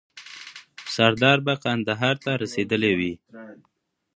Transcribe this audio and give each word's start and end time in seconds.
سردار 0.95 1.39
به 1.45 1.53
کندهار 1.63 2.15
ته 2.23 2.31
رسېدلی 2.43 2.93
وي. 2.99 3.13